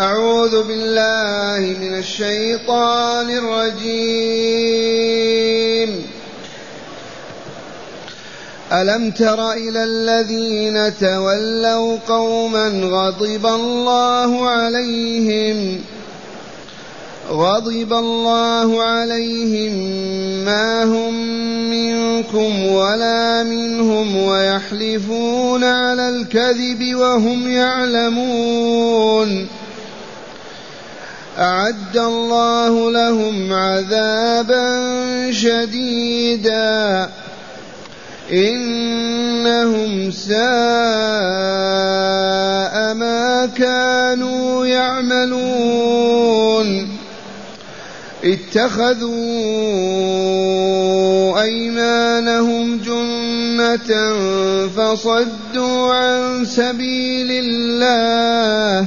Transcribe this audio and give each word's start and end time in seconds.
أعوذ 0.00 0.62
بالله 0.62 1.76
من 1.80 1.98
الشيطان 1.98 3.30
الرجيم. 3.30 4.70
ألم 8.72 9.10
تر 9.10 9.52
إلى 9.52 9.84
الذين 9.84 10.98
تولوا 10.98 11.98
قوما 12.08 12.68
غضب 12.68 13.46
الله 13.46 14.48
عليهم 14.48 15.80
غضب 17.30 17.92
الله 17.92 18.82
عليهم 18.82 19.72
ما 20.44 20.84
هم 20.84 21.14
منكم 21.70 22.66
ولا 22.66 23.42
منهم 23.42 24.16
ويحلفون 24.16 25.64
على 25.64 26.08
الكذب 26.08 26.94
وهم 26.94 27.50
يعلمون. 27.50 29.46
أعد 31.40 31.96
الله 31.96 32.90
لهم 32.90 33.52
عذابا 33.52 34.80
شديدا. 35.30 37.08
إنهم 38.32 40.10
ساء 40.10 40.34
ما 42.94 43.48
كانوا 43.58 44.66
يعملون. 44.66 46.20
اتخذوا 48.24 49.20
أيمانهم 51.42 52.78
جنة 52.78 54.14
فصدوا 54.76 55.94
عن 55.94 56.44
سبيل 56.44 57.30
الله. 57.30 58.86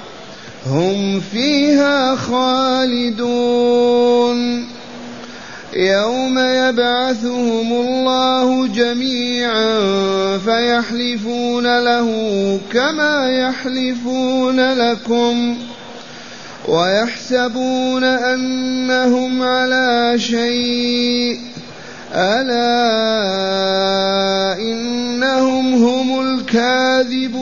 هم 0.65 1.19
فيها 1.19 2.15
خالدون. 2.15 3.51
يوم 5.73 6.39
يبعثهم 6.39 7.73
الله 7.73 8.67
جميعا 8.67 9.79
فيحلفون 10.37 11.79
له 11.79 12.09
كما 12.73 13.29
يحلفون 13.29 14.73
لكم 14.73 15.57
ويحسبون 16.67 18.03
أنهم 18.03 19.41
على 19.43 20.13
شيء. 20.17 21.39
ألا 22.13 22.61
إنهم 24.61 25.85
هم 25.85 26.21
الكاذبون. 26.21 27.41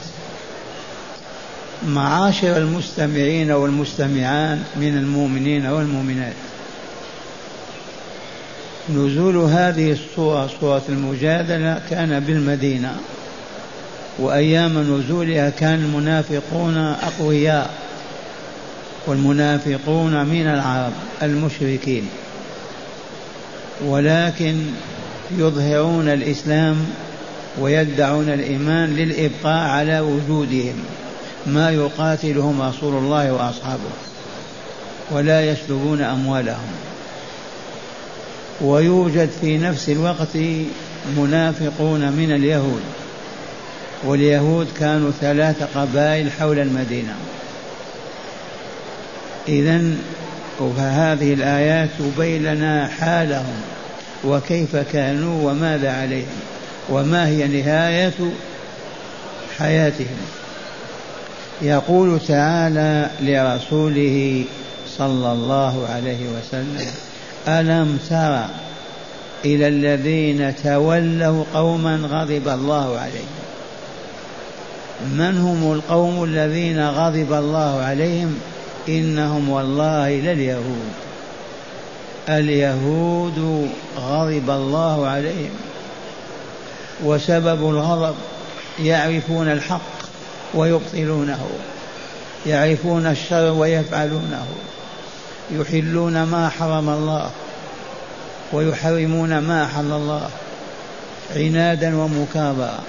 معاشر 1.87 2.57
المستمعين 2.57 3.51
والمستمعان 3.51 4.63
من 4.75 4.97
المؤمنين 4.97 5.65
والمؤمنات. 5.65 6.33
نزول 8.89 9.37
هذه 9.37 9.91
الصورة 9.91 10.49
صورة 10.61 10.81
المجادلة 10.89 11.81
كان 11.89 12.19
بالمدينة 12.19 12.95
وأيام 14.19 14.79
نزولها 14.79 15.49
كان 15.49 15.73
المنافقون 15.73 16.77
أقوياء 16.77 17.69
والمنافقون 19.07 20.25
من 20.25 20.47
العرب 20.47 20.93
المشركين. 21.23 22.09
ولكن 23.85 24.55
يظهرون 25.37 26.07
الإسلام 26.07 26.85
ويدعون 27.59 28.29
الإيمان 28.29 28.95
للإبقاء 28.95 29.69
على 29.69 29.99
وجودهم. 29.99 30.75
ما 31.45 31.71
يقاتلهم 31.71 32.61
رسول 32.61 32.93
الله 32.93 33.31
وأصحابه 33.31 33.91
ولا 35.11 35.45
يسلبون 35.45 36.01
أموالهم. 36.01 36.71
ويوجد 38.61 39.29
في 39.41 39.57
نفس 39.57 39.89
الوقت 39.89 40.37
منافقون 41.17 42.11
من 42.11 42.31
اليهود 42.31 42.81
واليهود 44.03 44.67
كانوا 44.79 45.11
ثلاث 45.21 45.63
قبائل 45.75 46.31
حول 46.31 46.59
المدينة. 46.59 47.15
اذا 49.47 49.81
فهذه 50.77 51.33
الآيات 51.33 51.89
تبين 51.99 52.43
لنا 52.43 52.87
حالهم 52.87 53.61
وكيف 54.23 54.75
كانوا 54.75 55.51
وماذا 55.51 55.91
عليهم 56.01 56.39
وما 56.89 57.27
هي 57.27 57.47
نهاية 57.47 58.31
حياتهم. 59.57 60.40
يقول 61.61 62.19
تعالى 62.27 63.09
لرسوله 63.21 64.45
صلى 64.97 65.31
الله 65.31 65.87
عليه 65.89 66.19
وسلم 66.29 66.87
ألم 67.47 67.99
تر 68.09 68.45
إلى 69.45 69.67
الذين 69.67 70.55
تولوا 70.63 71.43
قوما 71.53 71.95
غضب 71.95 72.47
الله 72.47 72.99
عليهم؟ 72.99 73.41
من 75.03 75.37
هم 75.37 75.73
القوم 75.73 76.23
الذين 76.23 76.89
غضب 76.89 77.33
الله 77.33 77.81
عليهم؟ 77.81 78.39
إنهم 78.89 79.49
والله 79.49 80.09
لليهود. 80.09 80.91
اليهود 82.29 83.69
غضب 83.97 84.49
الله 84.49 85.07
عليهم. 85.07 85.51
وسبب 87.03 87.69
الغضب 87.69 88.15
يعرفون 88.79 89.51
الحق. 89.51 90.00
ويبطلونه 90.53 91.49
يعرفون 92.45 93.07
الشر 93.07 93.51
ويفعلونه 93.51 94.45
يحلون 95.51 96.23
ما 96.23 96.49
حرم 96.49 96.89
الله 96.89 97.29
ويحرمون 98.53 99.37
ما 99.37 99.63
أحل 99.63 99.91
الله 99.91 100.29
عنادا 101.35 101.97
ومكابرة 101.97 102.79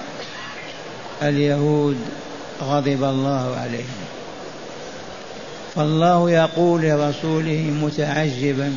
اليهود 1.21 1.97
غضب 2.61 3.03
الله 3.03 3.55
عليهم. 3.61 4.03
فالله 5.75 6.31
يقول 6.31 6.81
لرسوله 6.81 7.73
متعجبا 7.81 8.73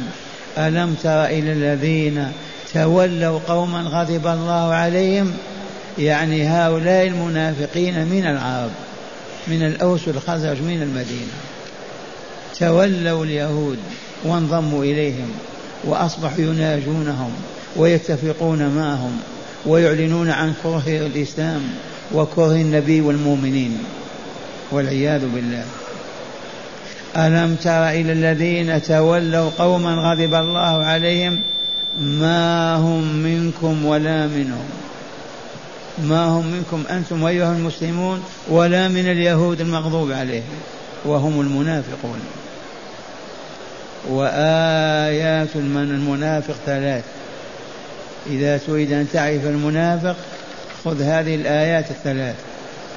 ألم 0.58 0.94
تر 1.02 1.24
إلى 1.24 1.52
الذين 1.52 2.32
تولوا 2.74 3.40
قوما 3.48 3.80
غضب 3.80 4.26
الله 4.26 4.74
عليهم؟ 4.74 5.36
يعني 5.98 6.48
هؤلاء 6.48 7.06
المنافقين 7.06 8.06
من 8.06 8.24
العرب 8.26 8.70
من 9.48 9.62
الأوس 9.62 10.08
والخزرج 10.08 10.62
من 10.62 10.82
المدينة. 10.82 11.32
تولوا 12.58 13.24
اليهود 13.24 13.78
وانضموا 14.24 14.84
إليهم 14.84 15.30
وأصبحوا 15.84 16.38
يناجونهم 16.38 17.32
ويتفقون 17.76 18.68
معهم 18.68 19.20
ويعلنون 19.66 20.30
عن 20.30 20.54
كره 20.62 20.82
الإسلام 20.86 21.60
وكره 22.14 22.52
النبي 22.52 23.00
والمؤمنين 23.00 23.78
والعياذ 24.70 25.20
بالله. 25.34 25.64
ألم 27.16 27.54
تر 27.54 27.88
إلى 27.88 28.12
الذين 28.12 28.82
تولوا 28.82 29.50
قوما 29.58 29.94
غضب 29.94 30.34
الله 30.34 30.84
عليهم؟ 30.84 31.40
ما 32.00 32.74
هم 32.76 33.16
منكم 33.16 33.84
ولا 33.84 34.26
منهم. 34.26 34.64
ما 35.98 36.24
هم 36.24 36.46
منكم 36.46 36.84
أنتم 36.90 37.24
أيها 37.26 37.52
المسلمون 37.52 38.24
ولا 38.48 38.88
من 38.88 39.10
اليهود 39.10 39.60
المغضوب 39.60 40.12
عليهم 40.12 40.60
وهم 41.04 41.40
المنافقون. 41.40 42.20
وآيات 44.08 45.56
من 45.56 45.90
المنافق 45.90 46.54
ثلاث. 46.66 47.04
إذا 48.26 48.58
تريد 48.58 48.92
أن 48.92 49.06
تعرف 49.12 49.46
المنافق 49.46 50.16
خذ 50.84 51.02
هذه 51.02 51.34
الآيات 51.34 51.90
الثلاث 51.90 52.36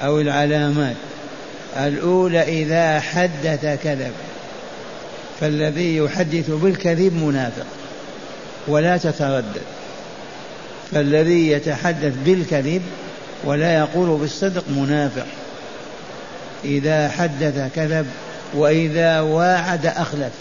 أو 0.04 0.20
العلامات. 0.22 0.96
الأولى 1.78 2.64
إذا 2.64 3.00
حدث 3.00 3.66
كذب. 3.84 4.12
فالذي 5.40 5.98
يحدث 5.98 6.50
بالكذب 6.50 7.14
منافق 7.14 7.66
ولا 8.68 8.98
تتردد. 8.98 9.62
فالذي 10.92 11.52
يتحدث 11.52 12.14
بالكذب 12.26 12.82
ولا 13.44 13.78
يقول 13.78 14.20
بالصدق 14.20 14.64
منافق. 14.70 15.26
إذا 16.66 17.10
حدث 17.10 17.70
كذب 17.76 18.06
وإذا 18.54 19.20
واعد 19.20 19.86
أخلف. 19.86 20.32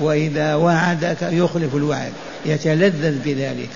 وإذا 0.00 0.54
وعدك 0.54 1.22
يخلف 1.22 1.74
الوعد. 1.74 2.12
يتلذذ 2.46 3.18
بذلك. 3.24 3.70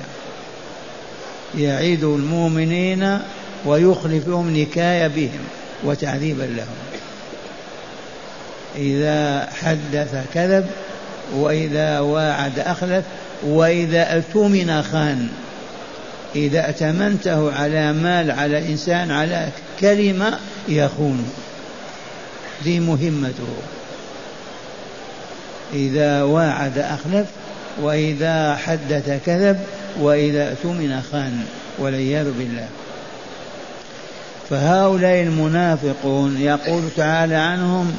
يعيد 1.58 2.04
المؤمنين 2.04 3.18
ويخلفهم 3.64 4.56
نكاية 4.56 5.06
بهم 5.06 5.40
وتعذيبا 5.84 6.42
لهم. 6.42 6.76
إذا 8.76 9.48
حدث 9.62 10.24
كذب 10.34 10.66
وإذا 11.34 12.00
واعد 12.00 12.58
أخلف 12.58 13.04
وإذا 13.42 14.18
أتمن 14.18 14.82
خان. 14.82 15.28
إذا 16.36 16.68
أتمنته 16.68 17.52
على 17.52 17.92
مال 17.92 18.30
على 18.30 18.68
إنسان 18.68 19.10
على 19.10 19.48
كلمة 19.80 20.38
يخون 20.68 21.30
دي 22.64 22.80
مهمته. 22.80 23.48
إذا 25.72 26.22
واعد 26.22 26.78
أخلف 26.78 27.26
وإذا 27.82 28.56
حدث 28.56 29.20
كذب 29.26 29.60
وإذا 30.00 30.48
اؤتمن 30.48 31.02
خان 31.12 31.44
والعياذ 31.78 32.32
بالله. 32.38 32.68
فهؤلاء 34.50 35.22
المنافقون 35.22 36.40
يقول 36.40 36.82
تعالى 36.96 37.34
عنهم 37.34 37.96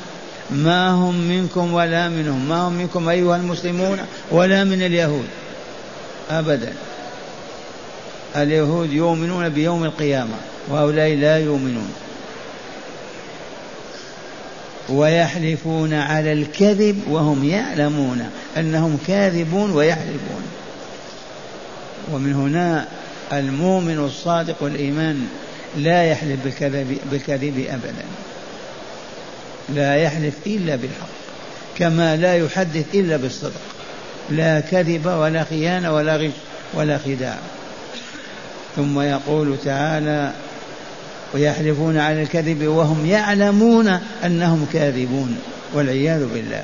ما 0.52 0.90
هم 0.90 1.16
منكم 1.16 1.74
ولا 1.74 2.10
منهم 2.10 2.50
ما 2.50 2.68
هم 2.68 2.74
منكم 2.74 3.10
أيها 3.10 3.36
المسلمون 3.36 3.98
ولا 4.32 4.64
من 4.64 4.82
اليهود. 4.82 5.28
أبدا. 6.32 6.74
اليهود 8.36 8.92
يؤمنون 8.94 9.50
بيوم 9.50 9.84
القيامة 9.84 10.36
وهؤلاء 10.70 11.16
لا 11.16 11.38
يؤمنون. 11.38 11.94
ويحلفون 14.90 15.94
على 15.94 16.34
الكذب 16.34 17.02
وهم 17.10 17.44
يعلمون 17.44 18.30
أنهم 18.58 18.98
كاذبون 19.08 19.72
ويحلفون. 19.72 20.44
ومن 22.12 22.34
هنا 22.34 22.88
المؤمن 23.34 24.00
الصادق 24.00 24.56
والإيمان 24.64 25.28
لا 25.78 26.04
يحلف 26.04 26.40
بالكذب, 26.44 26.98
بالكذب 27.12 27.66
ابدا. 27.70 28.06
لا 29.76 29.96
يحلف 29.96 30.34
إلا 30.48 30.76
بالحق 30.76 31.08
كما 31.78 32.16
لا 32.16 32.36
يحدث 32.36 32.86
إلا 32.94 33.18
بالصدق. 33.18 33.62
لا 34.30 34.60
كذب 34.60 35.06
ولا 35.06 35.44
خيانة 35.44 35.94
ولا 35.94 36.18
غش 36.18 36.32
ولا 36.74 36.98
خداع. 36.98 37.38
ثم 38.76 39.00
يقول 39.00 39.58
تعالى 39.66 40.32
ويحلفون 41.34 41.98
على 41.98 42.22
الكذب 42.22 42.68
وهم 42.68 43.06
يعلمون 43.06 44.00
أنهم 44.26 44.68
كاذبون 44.74 45.38
والعياذ 45.74 46.28
بالله. 46.34 46.64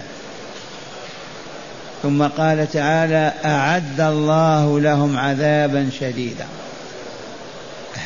ثم 2.04 2.24
قال 2.24 2.71
تعالى 2.71 3.33
أعد 3.45 4.01
الله 4.01 4.80
لهم 4.80 5.18
عذابا 5.18 5.89
شديدا. 6.00 6.45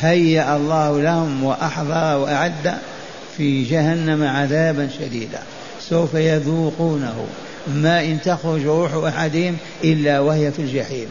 هيأ 0.00 0.56
الله 0.56 1.00
لهم 1.00 1.44
واحضر 1.44 2.18
وأعد 2.18 2.74
في 3.36 3.64
جهنم 3.64 4.24
عذابا 4.24 4.88
شديدا. 4.98 5.38
سوف 5.88 6.14
يذوقونه. 6.14 7.26
ما 7.74 8.04
إن 8.04 8.18
تخرج 8.24 8.62
روح 8.62 8.94
أحدهم 8.94 9.56
إلا 9.84 10.20
وهي 10.20 10.52
في 10.52 10.62
الجحيم. 10.62 11.08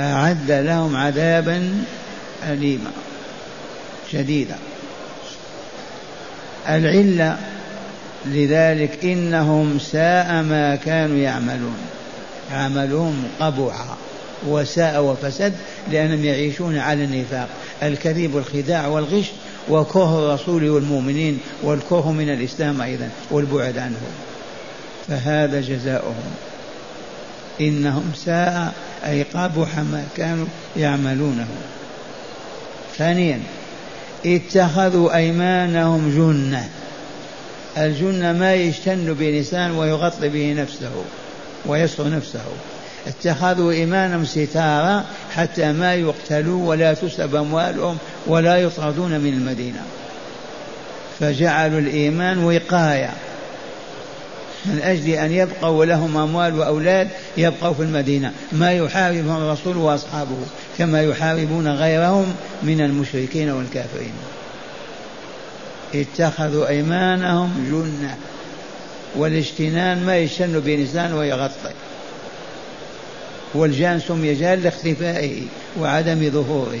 أعد 0.00 0.50
لهم 0.50 0.96
عذابا 0.96 1.84
اليما 2.48 2.90
شديدة 4.12 4.54
العلة 6.68 7.38
لذلك 8.26 9.04
إنهم 9.04 9.78
ساء 9.78 10.42
ما 10.42 10.76
كانوا 10.84 11.16
يعملون. 11.16 11.76
عملهم 12.52 13.24
قبح 13.40 13.84
وساء 14.46 15.02
وفسد 15.02 15.52
لأنهم 15.92 16.24
يعيشون 16.24 16.78
على 16.78 17.04
النفاق. 17.04 17.48
الكذب 17.82 18.34
والخداع 18.34 18.86
والغش 18.86 19.26
وكره 19.68 20.18
الرسول 20.18 20.70
والمؤمنين 20.70 21.38
والكره 21.62 22.12
من 22.12 22.30
الإسلام 22.30 22.82
أيضا 22.82 23.08
والبعد 23.30 23.78
عنه 23.78 24.00
فهذا 25.08 25.60
جزاؤهم. 25.60 26.30
إنهم 27.60 28.12
ساء 28.24 28.72
أي 29.06 29.22
قبح 29.22 29.78
ما 29.78 30.04
كانوا 30.16 30.46
يعملونه. 30.76 31.46
ثانيا 32.98 33.40
اتخذوا 34.26 35.16
أيمانهم 35.16 36.10
جنة. 36.10 36.68
الجنة 37.78 38.32
ما 38.32 38.54
يشتن 38.54 39.14
بلسان 39.14 39.70
ويغطي 39.70 40.28
به 40.28 40.52
نفسه 40.52 40.90
ويسر 41.66 42.10
نفسه. 42.10 42.44
اتخذوا 43.06 43.72
إيمانهم 43.72 44.24
ستارا 44.24 45.04
حتى 45.34 45.72
ما 45.72 45.94
يقتلوا 45.94 46.68
ولا 46.68 46.94
تسلب 46.94 47.34
أموالهم 47.34 47.98
ولا 48.26 48.56
يطردون 48.56 49.20
من 49.20 49.32
المدينة. 49.32 49.82
فجعلوا 51.20 51.80
الإيمان 51.80 52.44
وقاية. 52.44 53.10
من 54.64 54.80
أجل 54.82 55.08
أن 55.10 55.32
يبقوا 55.32 55.68
ولهم 55.68 56.16
أموال 56.16 56.58
وأولاد 56.58 57.08
يبقوا 57.36 57.74
في 57.74 57.82
المدينة. 57.82 58.32
ما 58.52 58.72
يحاربهم 58.72 59.36
الرسول 59.36 59.76
وأصحابه 59.76 60.36
كما 60.78 61.02
يحاربون 61.02 61.68
غيرهم 61.68 62.34
من 62.62 62.80
المشركين 62.80 63.50
والكافرين. 63.50 64.12
اتخذوا 65.94 66.68
أيمانهم 66.68 67.50
جنة 67.70 68.16
والاجتنان 69.16 70.06
ما 70.06 70.16
يشن 70.16 70.60
بلسان 70.60 71.12
ويغطي. 71.12 71.74
والجان 73.54 74.00
سمي 74.00 74.34
جان 74.34 74.60
لاختفائه 74.60 75.42
وعدم 75.80 76.30
ظهوره. 76.30 76.80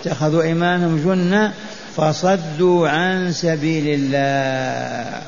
اتخذوا 0.00 0.42
أيمانهم 0.42 1.02
جنة 1.04 1.52
فصدوا 1.96 2.88
عن 2.88 3.32
سبيل 3.32 3.84
الله. 3.88 5.22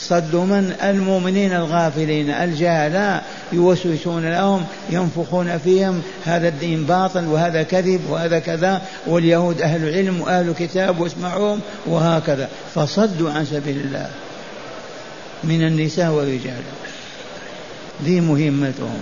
صدوا 0.00 0.44
من 0.44 0.74
المؤمنين 0.82 1.52
الغافلين 1.52 2.30
الجهلاء 2.30 3.24
يوسوسون 3.52 4.30
لهم 4.30 4.64
ينفخون 4.90 5.58
فيهم 5.58 6.02
هذا 6.24 6.48
الدين 6.48 6.84
باطل 6.84 7.24
وهذا 7.24 7.62
كذب 7.62 8.00
وهذا 8.10 8.38
كذا 8.38 8.82
واليهود 9.06 9.62
أهل 9.62 9.94
علم 9.94 10.20
وأهل 10.20 10.54
كتاب 10.58 11.00
واسمعوهم 11.00 11.60
وهكذا. 11.86 12.48
فصدوا 12.74 13.30
عن 13.30 13.44
سبيل 13.44 13.76
الله 13.76 14.10
من 15.44 15.62
النساء 15.62 16.10
والرجال. 16.10 16.62
دي 18.04 18.20
مهمتهم. 18.20 19.00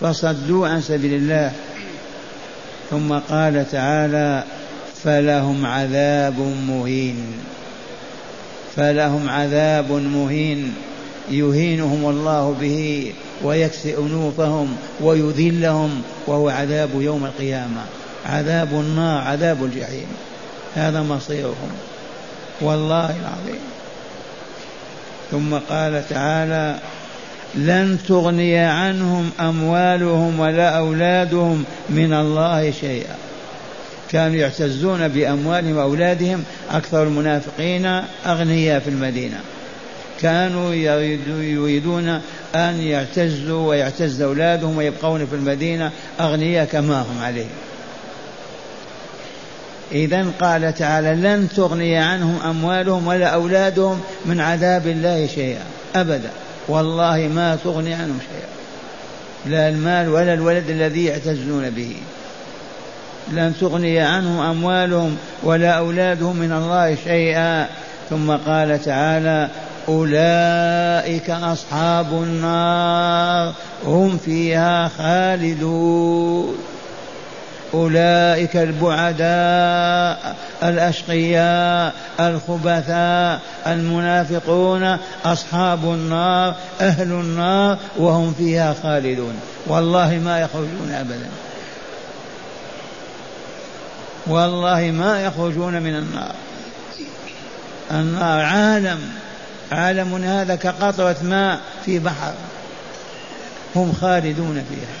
فصدوا 0.00 0.68
عن 0.68 0.80
سبيل 0.80 1.14
الله. 1.14 1.52
ثم 2.90 3.12
قال 3.12 3.70
تعالى 3.72 4.44
فلهم 5.04 5.66
عذاب 5.66 6.38
مهين. 6.68 7.32
فلهم 8.76 9.28
عذاب 9.28 9.92
مهين 9.92 10.74
يهينهم 11.30 12.10
الله 12.10 12.56
به 12.60 13.12
ويكسئ 13.44 13.98
انوفهم 13.98 14.76
ويذلهم 15.00 16.02
وهو 16.26 16.48
عذاب 16.48 16.90
يوم 16.94 17.24
القيامة. 17.24 17.80
عذاب 18.26 18.72
النار 18.72 19.22
عذاب 19.22 19.64
الجحيم. 19.64 20.06
هذا 20.74 21.02
مصيرهم. 21.02 21.70
والله 22.60 23.04
العظيم. 23.04 23.60
ثم 25.30 25.54
قال 25.54 26.08
تعالى 26.08 26.78
لن 27.54 27.98
تغني 28.08 28.58
عنهم 28.58 29.30
أموالهم 29.40 30.40
ولا 30.40 30.78
أولادهم 30.78 31.64
من 31.90 32.12
الله 32.12 32.70
شيئا. 32.70 33.25
كانوا 34.10 34.36
يعتزون 34.36 35.08
بأموالهم 35.08 35.76
وأولادهم 35.76 36.44
أكثر 36.70 37.02
المنافقين 37.02 37.86
أغنياء 38.26 38.80
في 38.80 38.90
المدينة. 38.90 39.40
كانوا 40.20 40.74
يريدون 40.74 42.08
أن 42.54 42.80
يعتزوا 42.80 43.68
ويعتز 43.68 44.22
أولادهم 44.22 44.76
ويبقون 44.76 45.26
في 45.26 45.34
المدينة 45.34 45.90
أغنياء 46.20 46.64
كما 46.64 47.00
هم 47.02 47.22
عليه 47.22 47.46
إذا 49.92 50.26
قال 50.40 50.74
تعالى 50.74 51.14
لن 51.14 51.48
تغني 51.56 51.96
عنهم 51.96 52.40
أموالهم 52.42 53.06
ولا 53.06 53.26
أولادهم 53.26 54.00
من 54.26 54.40
عذاب 54.40 54.86
الله 54.86 55.26
شيئا 55.26 55.62
أبدا. 55.94 56.30
والله 56.68 57.30
ما 57.34 57.58
تغني 57.64 57.94
عنهم 57.94 58.18
شيئا. 58.20 58.48
لا 59.56 59.68
المال 59.68 60.08
ولا 60.08 60.34
الولد 60.34 60.70
الذي 60.70 61.04
يعتزون 61.04 61.70
به. 61.70 61.96
لن 63.32 63.52
تغني 63.60 64.00
عنهم 64.00 64.40
أموالهم 64.40 65.16
ولا 65.42 65.70
أولادهم 65.70 66.36
من 66.36 66.52
الله 66.52 66.96
شيئا. 67.04 67.66
ثم 68.10 68.30
قال 68.30 68.82
تعالى 68.84 69.48
أولئك 69.88 71.30
أصحاب 71.30 72.12
النار 72.12 73.52
هم 73.86 74.18
فيها 74.18 74.88
خالدون. 74.88 76.56
أولئك 77.74 78.56
البعداء 78.56 80.36
الأشقياء 80.62 81.94
الخبثاء 82.20 83.40
المنافقون 83.66 84.96
أصحاب 85.24 85.84
النار 85.84 86.54
أهل 86.80 87.12
النار 87.12 87.78
وهم 87.98 88.34
فيها 88.38 88.74
خالدون. 88.82 89.34
والله 89.66 90.20
ما 90.24 90.40
يخرجون 90.40 90.90
أبدا. 91.00 91.28
والله 94.26 94.90
ما 94.90 95.24
يخرجون 95.24 95.82
من 95.82 95.96
النار. 95.96 96.34
النار 97.90 98.40
عالم 98.40 99.00
عالم 99.72 100.14
هذا 100.14 100.54
كقطرة 100.54 101.16
ماء 101.22 101.60
في 101.84 101.98
بحر. 101.98 102.32
هم 103.76 103.92
خالدون 104.00 104.64
فيها. 104.68 104.96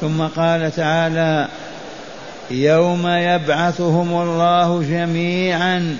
ثم 0.00 0.22
قال 0.22 0.72
تعالى 0.76 1.48
يوم 2.50 3.06
يبعثهم 3.06 4.22
الله 4.22 4.82
جميعا 4.82 5.96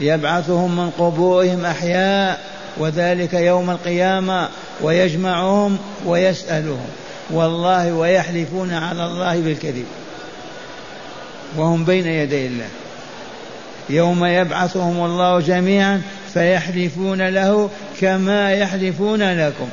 يبعثهم 0.00 0.76
من 0.76 0.90
قبورهم 0.90 1.64
أحياء 1.64 2.40
وذلك 2.76 3.34
يوم 3.34 3.70
القيامة 3.70 4.48
ويجمعهم 4.80 5.78
ويسألهم. 6.06 6.88
والله 7.30 7.92
ويحلفون 7.92 8.72
على 8.72 9.06
الله 9.06 9.40
بالكذب. 9.40 9.84
وهم 11.56 11.84
بين 11.84 12.06
يدي 12.06 12.46
الله. 12.46 12.68
يوم 13.90 14.24
يبعثهم 14.24 15.04
الله 15.04 15.40
جميعا 15.40 16.02
فيحلفون 16.34 17.28
له 17.28 17.70
كما 18.00 18.52
يحلفون 18.52 19.22
لكم. 19.22 19.68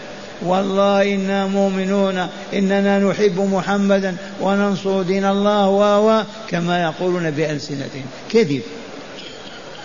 والله 0.46 1.14
إنا 1.14 1.48
مؤمنون. 1.48 2.28
إننا 2.54 3.00
نحب 3.00 3.40
محمدا 3.40 4.16
وننصر 4.42 5.02
دين 5.02 5.26
الله 5.26 5.68
و 5.68 6.24
كما 6.50 6.84
يقولون 6.84 7.32
بألسنتهم. 7.32 8.06
كذب. 8.32 8.62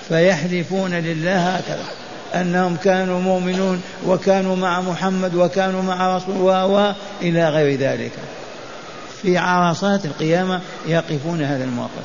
فيحلفون 0.08 0.94
لله 0.94 1.48
هكذا. 1.48 1.84
أنهم 2.34 2.76
كانوا 2.76 3.20
مؤمنون 3.20 3.82
وكانوا 4.06 4.56
مع 4.56 4.80
محمد 4.80 5.34
وكانوا 5.34 5.82
مع 5.82 6.16
رسول 6.16 6.36
و 6.40 6.92
إلى 7.22 7.48
غير 7.48 7.78
ذلك. 7.78 8.12
في 9.22 9.38
عرصات 9.38 10.04
القيامة 10.04 10.60
يقفون 10.86 11.42
هذا 11.42 11.64
الموقف. 11.64 12.04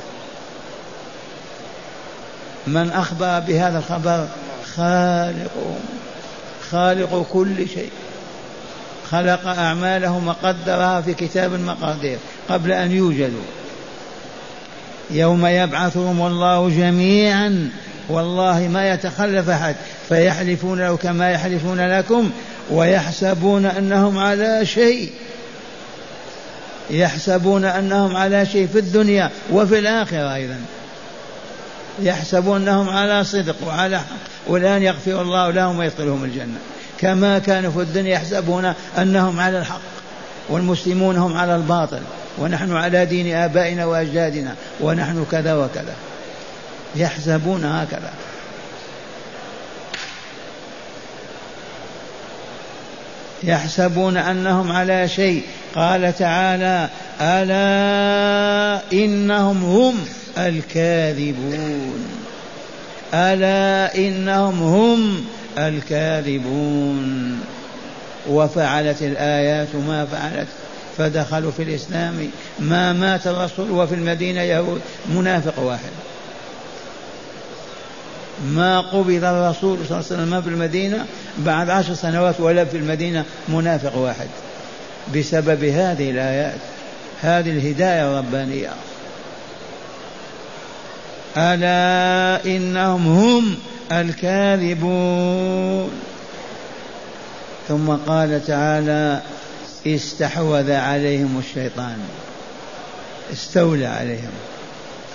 من 2.66 2.90
أخبر 2.90 3.38
بهذا 3.38 3.78
الخبر 3.78 4.26
خالقهم 4.76 5.80
خالق 6.70 7.26
كل 7.32 7.68
شيء. 7.68 7.90
خلق 9.10 9.46
أعمالهم 9.46 10.28
وقدرها 10.28 11.00
في 11.00 11.14
كتاب 11.14 11.54
المقادير 11.54 12.18
قبل 12.48 12.72
أن 12.72 12.92
يوجدوا. 12.92 13.44
يوم 15.10 15.46
يبعثهم 15.46 16.26
الله 16.26 16.68
جميعا 16.68 17.70
والله 18.08 18.68
ما 18.68 18.92
يتخلف 18.92 19.48
أحد 19.48 19.76
فيحلفون 20.08 20.80
له 20.80 20.96
كما 20.96 21.30
يحلفون 21.30 21.80
لكم 21.80 22.30
ويحسبون 22.70 23.66
أنهم 23.66 24.18
على 24.18 24.66
شيء. 24.66 25.12
يحسبون 26.90 27.64
أنهم 27.64 28.16
على 28.16 28.46
شيء 28.46 28.66
في 28.66 28.78
الدنيا 28.78 29.30
وفي 29.52 29.78
الآخرة 29.78 30.34
أيضا. 30.34 30.56
يحسبون 32.02 32.68
أنهم 32.68 32.88
على 32.88 33.24
صدق 33.24 33.56
وعلى 33.66 33.98
حق 33.98 34.06
والآن 34.46 34.82
يغفر 34.82 35.22
الله 35.22 35.50
لهم 35.50 35.78
ويدخلهم 35.78 36.24
الجنة. 36.24 36.58
كما 36.98 37.38
كانوا 37.38 37.70
في 37.70 37.80
الدنيا 37.80 38.12
يحسبون 38.12 38.72
أنهم 38.98 39.40
على 39.40 39.58
الحق 39.58 39.80
والمسلمون 40.48 41.16
هم 41.16 41.36
على 41.36 41.56
الباطل. 41.56 42.00
ونحن 42.38 42.76
على 42.76 43.06
دين 43.06 43.34
آبائنا 43.36 43.84
وأجدادنا 43.86 44.54
ونحن 44.80 45.26
كذا 45.30 45.54
وكذا. 45.54 45.94
يحسبون 46.96 47.64
هكذا. 47.64 48.12
يحسبون 53.42 54.16
أنهم 54.16 54.72
على 54.72 55.08
شيء. 55.08 55.42
قال 55.74 56.16
تعالى 56.18 56.88
ألا 57.20 58.82
إنهم 58.92 59.64
هم 59.64 59.94
الكاذبون. 60.38 62.08
ألا 63.14 63.98
إنهم 63.98 64.62
هم 64.62 65.24
الكاذبون. 65.58 67.40
وفعلت 68.28 69.02
الآيات 69.02 69.74
ما 69.74 70.06
فعلت. 70.12 70.48
فدخلوا 70.98 71.50
في 71.50 71.62
الإسلام. 71.62 72.30
ما 72.58 72.92
مات 72.92 73.26
الرسول 73.26 73.70
وفي 73.70 73.94
المدينة 73.94 74.40
يهود. 74.40 74.80
منافق 75.14 75.58
واحد. 75.58 75.90
ما 78.44 78.80
قبض 78.80 79.24
الرسول 79.24 79.78
صلى 79.88 79.98
الله 79.98 80.06
عليه 80.10 80.22
وسلم 80.22 80.42
في 80.42 80.48
المدينة 80.48 81.06
بعد 81.38 81.70
عشر 81.70 81.94
سنوات 81.94 82.40
ولا 82.40 82.64
في 82.64 82.76
المدينة 82.76 83.24
منافق 83.48 83.96
واحد. 83.96 84.28
بسبب 85.14 85.64
هذه 85.64 86.10
الآيات 86.10 86.58
هذه 87.22 87.50
الهداية 87.50 88.10
الربانية. 88.10 88.70
ألا 91.36 92.44
إنهم 92.44 93.06
هم 93.06 93.56
الكاذبون. 93.92 95.90
ثم 97.68 97.90
قال 97.90 98.46
تعالى 98.46 99.20
استحوذ 99.86 100.72
عليهم 100.72 101.38
الشيطان. 101.38 101.98
استولى 103.32 103.86
عليهم. 103.86 104.30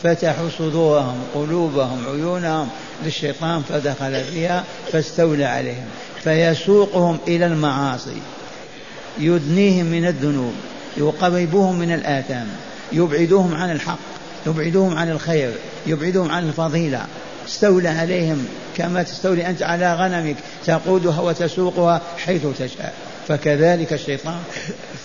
فتحوا 0.04 0.50
صدورهم 0.58 1.24
قلوبهم 1.36 2.04
عيونهم 2.08 2.70
للشيطان 3.06 3.62
فدخل 3.70 4.24
فيها 4.24 4.64
فاستولى 4.92 5.46
عليهم 5.46 5.86
فيسوقهم 6.24 7.18
إلى 7.28 7.46
المعاصي. 7.46 8.22
يدنيهم 9.20 9.86
من 9.86 10.06
الذنوب 10.06 10.54
يقربهم 10.98 11.80
من 11.80 11.92
الآثام 11.92 12.48
يبعدهم 12.92 13.56
عن 13.56 13.72
الحق 13.72 14.00
يبعدهم 14.48 14.98
عن 14.98 15.12
الخير 15.12 15.52
يبعدهم 15.88 16.32
عن 16.32 16.48
الفضيلة. 16.48 17.06
استولى 17.48 17.90
عليهم 17.90 18.48
كما 18.78 19.04
تستولي 19.04 19.50
أنت 19.50 19.64
على 19.64 19.96
غنمك 19.96 20.36
تقودها 20.66 21.22
وتسوقها 21.22 22.02
حيث 22.18 22.42
تشاء. 22.60 23.11
فكذلك 23.28 23.94
الشيطان 23.94 24.40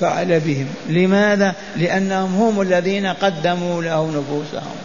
فعل 0.00 0.40
بهم. 0.40 0.66
لماذا؟ 0.88 1.54
لأنهم 1.76 2.35
هم 2.35 2.61
الذين 2.61 3.06
قدموا 3.06 3.82
له 3.82 4.06
نفوسهم 4.11 4.76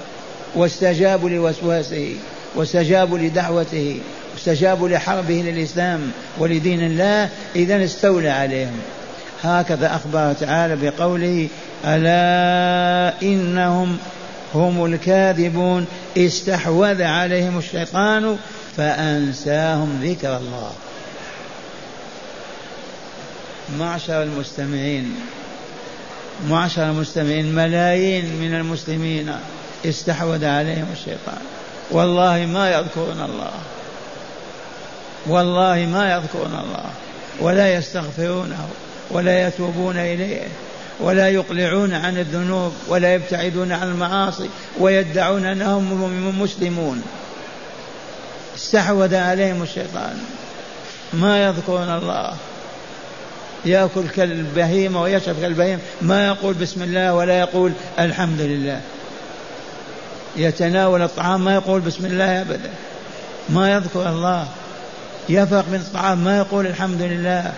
واستجابوا 0.56 1.30
لوسواسه 1.30 2.16
واستجابوا 2.56 3.18
لدعوته 3.18 4.00
واستجابوا 4.34 4.90
لحربه 4.90 5.44
للإسلام 5.48 6.12
ولدين 6.40 6.82
الله. 6.82 7.30
إذا 7.56 7.84
استولى 7.84 8.30
عليهم. 8.30 8.80
هكذا 9.44 9.96
أخبر 9.96 10.34
تعالى 10.34 10.76
بقوله 10.76 11.48
ألا 11.86 13.22
إنهم 13.22 13.98
هم 14.54 14.86
الكاذبون. 14.86 15.86
استحوذ 16.18 17.04
عليهم 17.04 17.58
الشيطان 17.58 18.38
فأنساهم 18.78 20.00
ذكر 20.04 20.38
الله. 20.38 20.72
معشر 23.80 24.24
المستمعين 24.24 25.16
معشر 26.50 26.90
المستمعين 26.90 27.56
ملايين 27.56 28.26
من 28.26 28.56
المسلمين 28.56 29.36
استحوذ 29.86 30.46
عليهم 30.46 30.88
الشيطان. 30.94 31.42
والله 31.92 32.46
ما 32.46 32.72
يذكرون 32.72 33.22
الله. 33.22 33.52
والله 35.28 35.88
ما 35.94 36.14
يذكرون 36.14 36.60
الله. 36.64 36.90
ولا 37.40 37.74
يستغفرونه 37.74 38.68
ولا 39.12 39.48
يتوبون 39.48 39.98
إليه 39.98 40.48
ولا 41.00 41.30
يقلعون 41.30 41.94
عن 41.94 42.18
الذنوب 42.18 42.74
ولا 42.88 43.14
يبتعدون 43.14 43.72
عن 43.72 43.88
المعاصي 43.92 44.50
ويدعون 44.80 45.46
أنهم 45.46 46.42
مسلمون. 46.42 47.04
استحوذ 48.56 49.16
عليهم 49.16 49.64
الشيطان. 49.64 50.20
ما 51.14 51.44
يذكرون 51.44 51.90
الله. 51.98 52.34
يأكل 53.66 54.08
كالبهيمة 54.16 55.02
ويشرب 55.02 55.36
كالبهيمة. 55.42 55.82
ما 56.02 56.28
يقول 56.28 56.54
بسم 56.54 56.84
الله 56.84 57.14
ولا 57.14 57.40
يقول 57.40 57.72
الحمد 58.00 58.42
لله. 58.42 58.82
يتناول 60.36 61.02
الطعام 61.02 61.46
ما 61.46 61.54
يقول 61.54 61.82
بسم 61.82 62.06
الله 62.06 62.42
أبدا. 62.42 62.70
ما 63.50 63.74
يذكر 63.74 64.10
الله. 64.10 64.48
يفرق 65.30 65.66
من 65.70 65.76
الطعام 65.76 66.24
ما 66.24 66.38
يقول 66.38 66.68
الحمد 66.68 67.02
لله. 67.02 67.52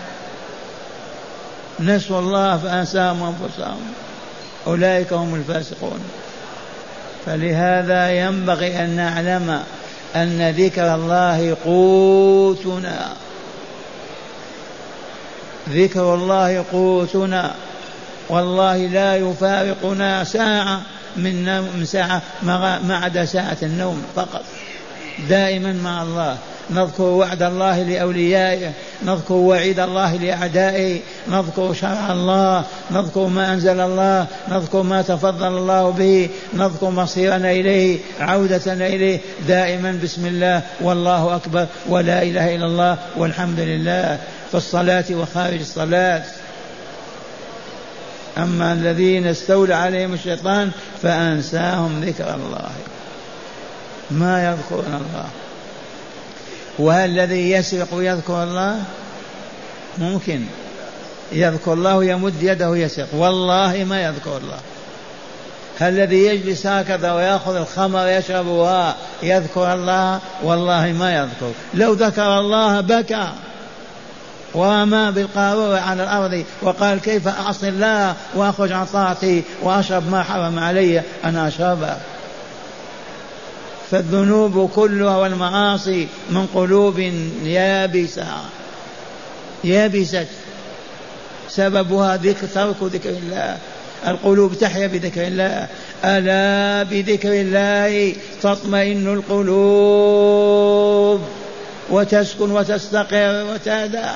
نسوا 1.80 2.18
الله 2.18 2.56
فأنساهم 2.56 3.22
أنفسهم. 3.22 3.80
أولئك 4.66 5.12
هم 5.12 5.34
الفاسقون. 5.34 6.00
فلهذا 7.26 8.10
ينبغي 8.10 8.84
أن 8.84 8.90
نعلم 8.90 9.62
أن 10.16 10.50
ذكر 10.50 10.94
الله 10.94 11.56
قوتنا. 11.64 13.12
ذكر 15.68 16.14
الله 16.14 16.64
قوتنا 16.72 17.54
والله 18.28 18.76
لا 18.76 19.16
يفارقنا 19.16 20.24
ساعة 20.24 20.80
من 21.16 21.44
من 21.60 21.84
ساعة 21.84 22.22
ما 22.42 22.96
عدا 23.02 23.24
ساعة 23.24 23.58
النوم 23.62 24.02
فقط. 24.16 24.42
دائما 25.28 25.72
مع 25.72 26.02
الله. 26.02 26.36
نذكر 26.70 27.02
وعد 27.02 27.42
الله 27.42 27.82
لأوليائه 27.82 28.72
نذكر 29.02 29.34
وعيد 29.34 29.80
الله 29.80 30.16
لأعدائه 30.16 31.00
نذكر 31.28 31.72
شرع 31.72 32.12
الله 32.12 32.64
نذكر 32.90 33.26
ما 33.26 33.52
أنزل 33.52 33.80
الله 33.80 34.26
نذكر 34.48 34.82
ما 34.82 35.02
تفضل 35.02 35.46
الله 35.46 35.90
به 35.90 36.28
نذكر 36.54 36.90
مصيرنا 36.90 37.50
إليه 37.50 37.98
عودتنا 38.20 38.86
إليه. 38.86 39.20
دائما 39.48 40.00
بسم 40.02 40.26
الله 40.26 40.62
والله 40.80 41.36
أكبر 41.36 41.66
ولا 41.88 42.22
إله 42.22 42.54
إلا 42.54 42.66
الله 42.66 42.98
والحمد 43.16 43.60
لله. 43.60 44.18
في 44.54 44.58
الصلاة 44.58 45.04
وخارج 45.10 45.60
الصلاة. 45.60 46.22
أما 48.38 48.72
الذين 48.72 49.26
استولى 49.26 49.74
عليهم 49.74 50.14
الشيطان 50.14 50.70
فأنساهم 51.02 52.04
ذكر 52.04 52.34
الله. 52.34 52.70
ما 54.10 54.44
يذكرون 54.44 54.94
الله. 54.94 55.26
وهل 56.78 57.10
الذي 57.10 57.50
يسرق 57.50 57.88
يذكر 57.92 58.42
الله؟ 58.42 58.82
ممكن. 59.98 60.44
يذكر 61.32 61.72
الله 61.72 62.04
يمد 62.04 62.42
يده 62.42 62.76
يسرق. 62.76 63.08
والله 63.14 63.84
ما 63.88 64.02
يذكر 64.02 64.36
الله. 64.36 64.58
هل 65.80 65.94
الذي 65.98 66.24
يجلس 66.26 66.66
هكذا 66.66 67.12
ويأخذ 67.12 67.56
الخمر 67.56 68.08
يشربها 68.08 68.96
يذكر 69.22 69.74
الله؟ 69.74 70.20
والله 70.42 70.92
ما 70.92 71.14
يذكر. 71.14 71.52
لو 71.74 71.92
ذكر 71.92 72.38
الله 72.38 72.80
بكى. 72.80 73.28
ورمى 74.54 75.12
بالقارورة 75.12 75.78
على 75.78 76.02
الأرض 76.02 76.44
وقال 76.62 77.00
كيف 77.00 77.28
أعصي 77.28 77.68
الله 77.68 78.14
وأخرج 78.34 78.72
عن 78.72 78.86
طاعتي 78.86 79.42
وأشرب 79.62 80.10
ما 80.10 80.22
حرم 80.22 80.58
علي 80.58 81.02
أن 81.24 81.36
أشربه 81.36 81.96
فالذنوب 83.90 84.70
كلها 84.74 85.16
والمعاصي 85.16 86.08
من 86.30 86.46
قلوب 86.54 86.98
يابسة. 87.44 88.26
يابست 89.64 90.26
سببها 91.48 92.16
ذكر 92.16 92.46
ترك 92.46 92.76
ذكر 92.82 93.10
الله. 93.10 93.58
القلوب 94.06 94.54
تحيا 94.54 94.86
بذكر 94.86 95.26
الله. 95.26 95.66
ألا 96.04 96.82
بذكر 96.82 97.32
الله 97.32 98.16
تطمئن 98.42 99.14
القلوب. 99.14 101.20
وتسكن 101.90 102.50
وتستقر 102.50 103.44
وتهدى 103.52 104.06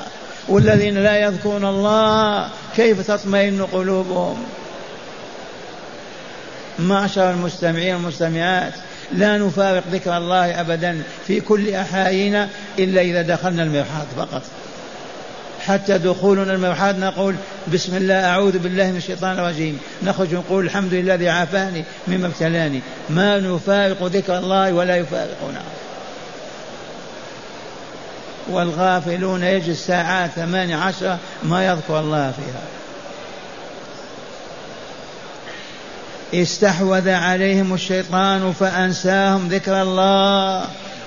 والذين 0.48 0.98
لا 0.98 1.16
يذكرون 1.16 1.64
الله 1.64 2.48
كيف 2.76 3.10
تطمئن 3.10 3.66
قلوبهم؟ 3.72 4.44
معشر 6.78 7.30
المستمعين 7.30 7.94
والمستمعات 7.94 8.72
لا 9.12 9.38
نفارق 9.38 9.82
ذكر 9.92 10.16
الله 10.16 10.60
ابدا 10.60 11.02
في 11.26 11.40
كل 11.40 11.74
احايينا 11.74 12.48
إلا 12.78 13.00
إذا 13.00 13.22
دخلنا 13.22 13.62
المرحاض 13.62 14.06
فقط. 14.16 14.42
حتى 15.66 15.98
دخولنا 15.98 16.52
المرحاض 16.52 16.98
نقول 16.98 17.34
بسم 17.72 17.96
الله 17.96 18.14
أعوذ 18.14 18.58
بالله 18.58 18.90
من 18.90 18.96
الشيطان 18.96 19.38
الرجيم. 19.38 19.78
نخرج 20.02 20.34
نقول 20.34 20.64
الحمد 20.64 20.94
لله 20.94 21.14
الذي 21.14 21.28
عافاني 21.28 21.84
مما 22.08 22.26
ابتلاني. 22.26 22.80
ما 23.11 23.40
نفارق 23.40 24.04
ذكر 24.04 24.38
الله 24.38 24.72
ولا 24.72 24.96
يفارقنا. 24.96 25.62
والغافلون 28.50 29.42
يجلس 29.42 29.87
ساعات 29.87 30.30
ثمان 30.30 30.72
عشر 30.72 31.16
ما 31.42 31.66
يذكر 31.66 32.00
الله 32.00 32.32
فيها. 32.37 32.62
استحوذ 36.42 37.11
عليهم 37.11 37.74
الشيطان 37.74 38.52
فأنساهم 38.52 39.48
ذكر 39.48 39.82
الله. 39.82 40.64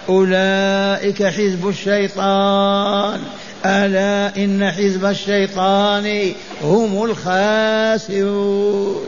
أولئك 0.09 1.23
حزب 1.23 1.69
الشيطان. 1.69 3.19
ألا 3.65 4.43
إن 4.43 4.71
حزب 4.71 5.05
الشيطان 5.05 6.33
هم 6.63 7.03
الخاسرون. 7.03 9.05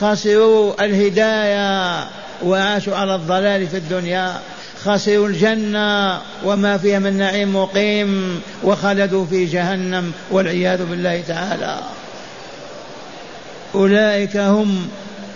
خسروا 0.00 0.84
الهداية 0.84 2.04
وعاشوا 2.44 2.96
على 2.96 3.14
الضلال 3.14 3.66
في 3.66 3.76
الدنيا. 3.76 4.32
خسروا 4.86 5.28
الجنة 5.28 6.20
وما 6.44 6.78
فيها 6.78 6.98
من 6.98 7.18
نعيم 7.18 7.56
مقيم 7.56 8.40
وخلدوا 8.64 9.26
في 9.26 9.44
جهنم 9.44 10.12
والعياذ 10.30 10.84
بالله 10.84 11.22
تعالى. 11.28 11.78
أولئك 13.74 14.36
هم 14.36 14.88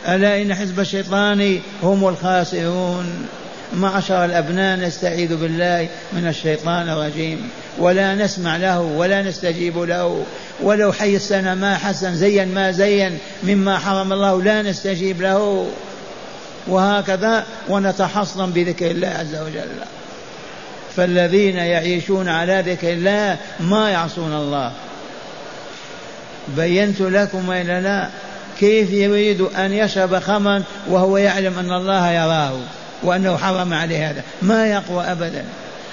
ألا 0.09 0.43
إن 0.43 0.55
حزب 0.55 0.81
الشيطان 0.81 1.59
هم 1.83 2.09
الخاسرون. 2.09 3.27
معشر 3.75 4.25
الأبناء 4.25 4.79
نستعيذ 4.79 5.37
بالله 5.37 5.89
من 6.13 6.27
الشيطان 6.29 6.89
الرجيم. 6.89 7.51
ولا 7.79 8.15
نسمع 8.15 8.57
له 8.57 8.81
ولا 8.81 9.23
نستجيب 9.23 9.79
له. 9.79 10.25
ولو 10.63 10.93
حيسنا 10.93 11.55
ما 11.55 11.77
حسن 11.77 12.15
زين 12.15 12.55
ما 12.55 12.71
زين. 12.71 13.19
مما 13.43 13.79
حرم 13.79 14.13
الله 14.13 14.43
لا 14.43 14.63
نستجيب 14.63 15.23
له. 15.23 15.67
وهكذا 16.67 17.45
ونتحصن 17.69 18.51
بذكر 18.51 18.91
الله 18.91 19.09
عز 19.09 19.35
وجل. 19.35 19.69
فالذين 20.97 21.57
يعيشون 21.57 22.29
على 22.29 22.65
ذكر 22.67 22.93
الله 22.93 23.37
ما 23.61 23.91
يعصون 23.91 24.35
الله. 24.35 24.73
بينت 26.57 27.01
لكم 27.01 27.49
وإلا 27.49 27.81
لا 27.81 28.09
كيف 28.61 28.91
يريد 28.91 29.41
أن 29.41 29.73
يشرب 29.73 30.19
خمرا 30.19 30.63
وهو 30.89 31.17
يعلم 31.17 31.59
أن 31.59 31.73
الله 31.73 32.11
يراه 32.11 32.53
وأنه 33.03 33.37
حرم 33.37 33.75
عليه 33.75 34.11
هذا؟ 34.11 34.23
ما 34.43 34.67
يقوى 34.67 35.05
أبدا. 35.05 35.45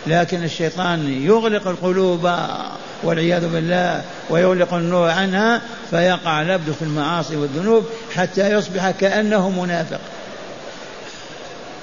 لكن 0.07 0.43
الشيطان 0.43 1.23
يغلق 1.23 1.67
القلوب 1.67 2.31
والعياذ 3.03 3.47
بالله 3.47 4.01
ويغلق 4.29 4.73
النور 4.73 5.09
عنها 5.09 5.61
فيقع 5.89 6.41
العبد 6.41 6.71
في 6.71 6.81
المعاصي 6.81 7.35
والذنوب 7.35 7.85
حتى 8.15 8.51
يصبح 8.51 8.91
كأنه 8.91 9.49
منافق. 9.49 9.99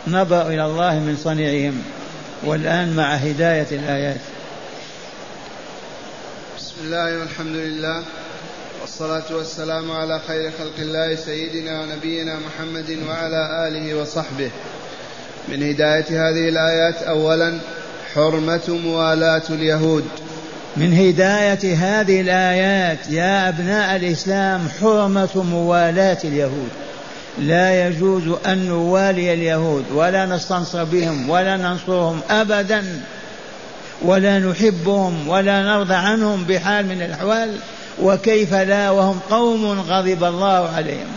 نظر 0.06 0.48
إلى 0.48 0.64
الله 0.66 0.98
من 0.98 1.16
صنيعهم 1.16 1.82
والآن 2.44 2.96
مع 2.96 3.14
هداية 3.14 3.66
الآيات. 3.72 4.20
بسم 6.58 6.74
الله 6.84 7.18
والحمد 7.18 7.56
لله 7.56 8.02
والصلاة 8.80 9.36
والسلام 9.36 9.90
على 9.90 10.20
خير 10.28 10.50
خلق 10.58 10.78
الله 10.78 11.14
سيدنا 11.14 11.80
ونبينا 11.80 12.38
محمد 12.38 12.98
وعلى 13.08 13.68
آله 13.68 13.94
وصحبه. 13.94 14.50
من 15.48 15.62
هداية 15.62 16.06
هذه 16.28 16.48
الآيات 16.48 17.02
أولا 17.02 17.58
حرمة 18.14 18.80
موالاة 18.84 19.42
اليهود. 19.50 20.04
من 20.76 20.92
هداية 20.92 21.74
هذه 21.76 22.20
الآيات 22.20 23.10
يا 23.10 23.48
أبناء 23.48 23.96
الإسلام 23.96 24.68
حرمة 24.80 25.42
موالاة 25.42 26.18
اليهود. 26.24 26.70
لا 27.38 27.88
يجوز 27.88 28.22
أن 28.46 28.68
نوالي 28.68 29.34
اليهود 29.34 29.84
ولا 29.92 30.26
نستنصر 30.26 30.84
بهم 30.84 31.30
ولا 31.30 31.56
ننصرهم 31.56 32.20
أبدا 32.30 32.84
ولا 34.02 34.38
نحبهم 34.38 35.28
ولا 35.28 35.62
نرضى 35.62 35.94
عنهم 35.94 36.44
بحال 36.44 36.86
من 36.86 37.02
الأحوال 37.02 37.56
وكيف 38.02 38.54
لا 38.54 38.90
وهم 38.90 39.20
قوم 39.30 39.80
غضب 39.80 40.24
الله 40.24 40.68
عليهم. 40.76 41.08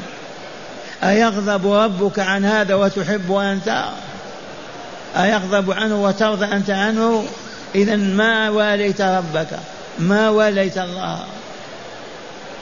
أيغضب 1.04 1.72
ربك 1.72 2.20
عن 2.20 2.46
هذا 2.46 2.76
وتحب 2.76 3.32
أنت؟ 3.32 3.84
أيغضب 5.18 5.72
عنه 5.72 6.04
وترضى 6.04 6.46
أنت 6.46 6.70
عنه؟ 6.70 7.26
إذا 7.76 7.96
ما 7.96 8.50
واليت 8.50 9.02
ربك؟ 9.02 9.48
ما 10.00 10.30
واليت 10.30 10.78
الله؟ 10.78 11.20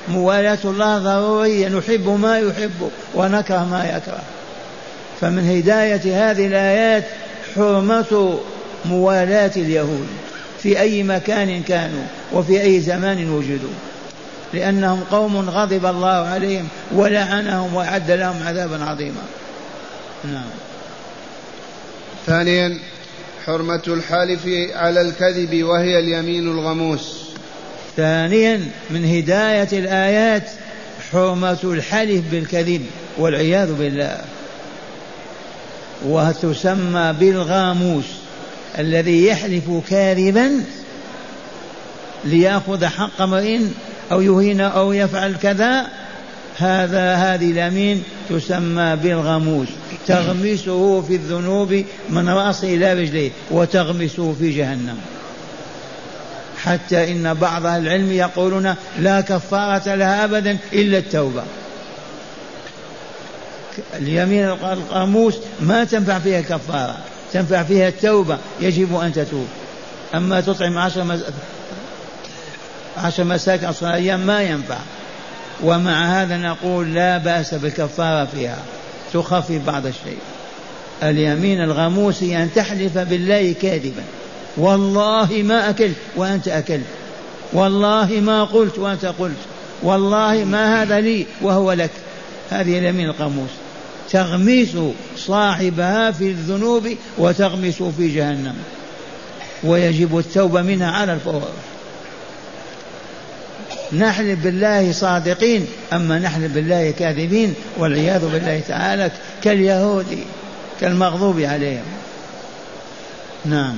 موالاة 0.08 0.58
الله 0.66 1.00
ضرورية. 1.00 1.68
نحب 1.68 2.10
ما 2.22 2.40
يحب 2.40 2.90
ونكره 3.16 3.66
ما 3.66 3.86
يكره. 3.98 4.24
فمن 5.22 5.50
هداية 5.58 6.32
هذه 6.32 6.48
الآيات 6.48 7.04
حرمة 7.56 8.40
موالاة 8.86 9.52
اليهود. 9.58 10.08
في 10.64 10.80
أي 10.80 11.04
مكان 11.04 11.64
كانوا 11.64 12.04
وفي 12.34 12.62
أي 12.62 12.80
زمان 12.80 13.30
وجدوا. 13.30 13.74
لأنهم 14.54 15.04
قوم 15.12 15.50
غضب 15.50 15.86
الله 15.86 16.08
عليهم 16.08 16.68
ولعنهم 16.92 17.74
وأعد 17.74 18.12
لهم 18.12 18.44
عذابا 18.44 18.84
عظيما. 18.84 19.22
نعم. 20.24 20.50
ثانيا 22.26 22.78
حرمة 23.46 23.82
الحلف 23.88 24.48
على 24.76 25.02
الكذب 25.02 25.64
وهي 25.64 26.00
اليمين 26.00 26.52
الغموس. 26.52 27.25
ثانيا 27.98 28.62
من 28.90 29.06
هداية 29.06 29.80
الآيات 29.80 30.50
حرمة 31.12 31.60
الحلف 31.64 32.24
بالكذب 32.32 32.86
والعياذ 33.18 33.74
بالله. 33.74 34.22
وتسمى 36.06 37.16
بالغاموس 37.20 38.06
الذي 38.80 39.28
يحلف 39.28 39.64
كاذبا 39.90 40.64
ليأخذ 42.26 42.86
حق 42.86 43.22
امرئ 43.22 43.60
أو 44.12 44.22
يهين 44.22 44.62
أو 44.62 44.94
يفعل 44.94 45.36
كذا. 45.36 45.88
هذا 46.58 47.16
هذه 47.16 47.52
اليمين 47.52 48.04
تسمى 48.30 48.96
بالغموس 49.04 49.68
تغمسه 50.08 51.02
في 51.02 51.16
الذنوب 51.16 51.84
من 52.10 52.30
رأسه 52.30 52.76
إلى 52.76 52.94
رجليه 52.94 53.32
وتغمسه 53.52 54.36
في 54.40 54.58
جهنم. 54.58 54.98
حتى 56.66 57.12
إن 57.12 57.34
بعض 57.34 57.66
أهل 57.66 57.88
العلم 57.88 58.12
يقولون 58.12 58.76
لا 59.00 59.22
كفارة 59.22 59.96
لها 59.96 60.24
أبدا 60.24 60.58
إلا 60.74 60.98
التوبة. 60.98 61.44
اليمين 63.96 64.50
القاموس 64.50 65.36
ما 65.60 65.84
تنفع 65.84 66.20
فيها 66.20 66.42
كفارة 66.42 66.98
تنفع 67.34 67.64
فيها 67.64 67.88
التوبة 67.88 68.38
يجب 68.60 68.96
أن 68.96 69.14
تتوب. 69.14 69.48
أما 70.16 70.42
تطعم 70.42 70.78
عشر 70.78 71.04
مز... 71.04 71.24
عشر 72.98 73.24
مساكن 73.24 73.66
عشر 73.66 73.94
أيام 73.94 74.20
ما 74.20 74.42
ينفع. 74.42 74.78
ومع 75.64 76.22
هذا 76.22 76.38
نقول 76.38 76.94
لا 76.94 77.18
بأس 77.18 77.54
بالكفارة 77.54 78.26
فيها 78.26 78.58
تخفف 79.14 79.62
بعض 79.68 79.86
الشيء. 79.86 80.20
اليمين 81.04 81.64
الغموس 81.64 82.24
أن 82.24 82.50
تحلف 82.56 82.98
بالله 82.98 83.56
كاذبا. 83.62 84.04
والله 84.58 85.30
ما 85.32 85.70
أكلت 85.70 85.96
وأنت 86.16 86.48
أكلت 86.48 86.86
والله 87.54 88.08
ما 88.22 88.44
قلت 88.44 88.80
وأنت 88.80 89.06
قلت. 89.06 89.38
والله 89.84 90.44
ما 90.44 90.82
هذا 90.82 91.00
لي 91.00 91.26
وهو 91.42 91.72
لك. 91.72 91.90
هذه 92.52 92.80
اليمين 92.80 93.10
القاموس. 93.10 93.50
تغمس 94.12 94.78
صاحبها 95.18 96.12
في 96.12 96.24
الذنوب 96.24 96.90
وتغمس 97.18 97.84
في 97.84 98.08
جهنم. 98.08 98.56
ويجب 99.64 100.18
التوبة 100.18 100.62
منها 100.62 100.92
على 100.92 101.14
الفور 101.14 101.50
نحلف 103.94 104.44
بالله 104.44 104.92
صادقين 104.92 105.68
أما 105.94 106.20
نحلف 106.20 106.54
بالله 106.54 106.92
كاذبين 106.92 107.54
والعياذ 107.78 108.26
بالله 108.26 108.62
تعالى 108.68 109.12
كاليهود 109.44 110.20
كالمغضوب 110.82 111.40
عليهم. 111.40 111.86
نعم. 113.46 113.76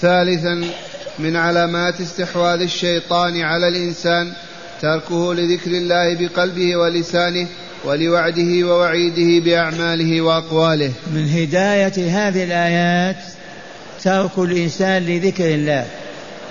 ثالثا 0.00 0.64
من 1.18 1.36
علامات 1.36 2.00
استحواذ 2.00 2.60
الشيطان 2.60 3.40
على 3.40 3.68
الإنسان 3.68 4.32
تركه 4.82 5.34
لذكر 5.34 5.70
الله 5.70 6.14
بقلبه 6.14 6.76
ولسانه 6.76 7.46
ولوعده 7.84 8.66
ووعيده 8.66 9.44
بأعماله 9.44 10.20
وأقواله. 10.20 10.92
من 11.14 11.28
هداية 11.28 11.92
هذه 11.96 12.44
الآيات 12.44 13.16
ترك 14.04 14.38
الإنسان 14.38 15.02
لذكر 15.02 15.54
الله. 15.54 15.86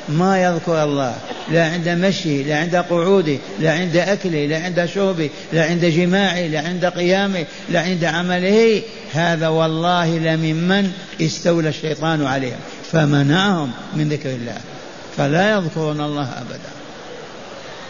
ما 0.10 0.44
يذكر 0.44 0.84
الله. 0.84 1.16
لا 1.52 1.66
عند 1.66 1.90
مشي 1.90 2.44
لا 2.44 2.60
عند 2.60 2.76
قعوده 2.76 3.38
لا 3.60 3.72
عند 3.72 3.98
أكله 3.98 4.46
لا 4.46 4.64
عند 4.64 4.86
شربه 4.86 5.30
لا 5.54 5.66
عند 5.66 5.86
جماعة 5.86 6.48
لا 6.48 6.60
عند 6.60 6.86
قيامه 6.86 7.46
لا 7.70 7.82
عند 7.82 8.04
عمله. 8.04 8.82
هذا 9.14 9.48
والله 9.48 10.18
لممن 10.18 10.92
استولى 11.22 11.70
الشيطان 11.70 12.26
عليهم. 12.26 12.60
فمنعهم 12.92 13.72
من 13.94 14.10
ذكر 14.10 14.30
الله 14.30 14.58
فلا 15.18 15.52
يذكرون 15.52 16.02
الله 16.02 16.30
أبدا. 16.30 16.70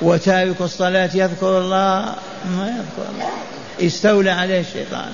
وتارك 0.01 0.61
الصلاة 0.61 1.09
يذكر 1.13 1.57
الله؟ 1.59 2.15
ما 2.57 2.67
يذكر 2.67 3.09
الله. 3.13 3.29
استولى 3.81 4.31
عليه 4.31 4.59
الشيطان. 4.59 5.11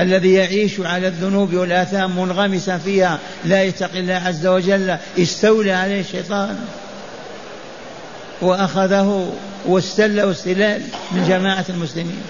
الذي 0.00 0.32
يعيش 0.32 0.80
على 0.80 1.08
الذنوب 1.08 1.54
والآثام 1.54 2.18
منغمسا 2.18 2.78
فيها 2.78 3.18
لا 3.44 3.62
يتقي 3.62 4.00
الله 4.00 4.14
عز 4.14 4.46
وجل 4.46 4.96
استولى 5.18 5.72
عليه 5.72 6.00
الشيطان. 6.00 6.58
وأخذه 8.40 9.32
واستله 9.66 10.30
استلال 10.30 10.82
من 11.12 11.28
جماعة 11.28 11.64
المسلمين 11.68 12.22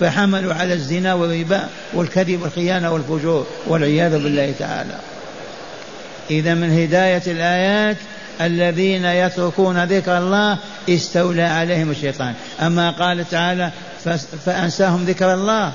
فحملوا 0.00 0.54
على 0.54 0.74
الزنا 0.74 1.14
والربا 1.14 1.68
والكذب 1.94 2.42
والخيانة 2.42 2.92
والفجور 2.92 3.46
والعياذ 3.66 4.12
بالله 4.12 4.54
تعالى. 4.58 4.98
إذا 6.30 6.54
من 6.54 6.70
هداية 6.82 7.22
الآيات 7.26 7.96
الذين 8.40 9.04
يتركون 9.04 9.84
ذكر 9.84 10.18
الله 10.18 10.58
استولى 10.88 11.42
عليهم 11.42 11.90
الشيطان. 11.90 12.34
أما 12.60 12.90
قال 12.90 13.30
تعالى 13.30 13.70
فأنساهم 14.46 15.04
ذكر 15.04 15.34
الله. 15.34 15.72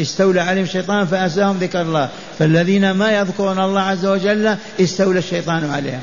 استولى 0.00 0.40
عليهم 0.40 0.64
الشيطان 0.64 1.06
فأنساهم 1.06 1.58
ذكر 1.58 1.82
الله. 1.82 2.08
فالذين 2.38 2.90
ما 2.90 3.12
يذكرون 3.12 3.58
الله 3.58 3.80
عز 3.80 4.06
وجل 4.06 4.56
استولى 4.80 5.18
الشيطان 5.18 5.70
عليهم. 5.70 6.00